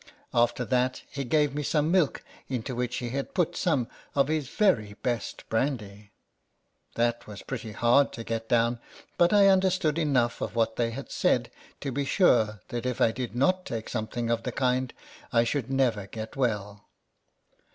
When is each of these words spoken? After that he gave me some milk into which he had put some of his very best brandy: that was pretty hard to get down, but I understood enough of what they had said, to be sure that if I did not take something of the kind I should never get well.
After 0.33 0.65
that 0.65 1.03
he 1.11 1.23
gave 1.23 1.53
me 1.53 1.61
some 1.61 1.91
milk 1.91 2.23
into 2.49 2.73
which 2.73 2.95
he 2.97 3.09
had 3.09 3.35
put 3.35 3.55
some 3.55 3.87
of 4.15 4.29
his 4.29 4.49
very 4.49 4.93
best 5.03 5.47
brandy: 5.47 6.09
that 6.95 7.27
was 7.27 7.43
pretty 7.43 7.73
hard 7.73 8.11
to 8.13 8.23
get 8.23 8.49
down, 8.49 8.79
but 9.19 9.31
I 9.31 9.45
understood 9.45 9.99
enough 9.99 10.41
of 10.41 10.55
what 10.55 10.75
they 10.75 10.89
had 10.89 11.11
said, 11.11 11.51
to 11.81 11.91
be 11.91 12.03
sure 12.03 12.61
that 12.69 12.87
if 12.87 12.99
I 12.99 13.11
did 13.11 13.35
not 13.35 13.63
take 13.63 13.87
something 13.89 14.31
of 14.31 14.41
the 14.41 14.51
kind 14.51 14.91
I 15.31 15.43
should 15.43 15.69
never 15.69 16.07
get 16.07 16.35
well. 16.35 16.87